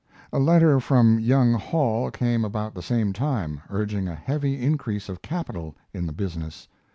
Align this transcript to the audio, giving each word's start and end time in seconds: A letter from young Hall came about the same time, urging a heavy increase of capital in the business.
A 0.33 0.39
letter 0.39 0.79
from 0.79 1.19
young 1.19 1.53
Hall 1.53 2.09
came 2.09 2.43
about 2.43 2.73
the 2.73 2.81
same 2.81 3.13
time, 3.13 3.61
urging 3.69 4.07
a 4.07 4.15
heavy 4.15 4.59
increase 4.59 5.09
of 5.09 5.21
capital 5.21 5.75
in 5.93 6.07
the 6.07 6.11
business. 6.11 6.67